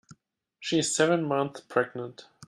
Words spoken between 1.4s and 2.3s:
pregnant.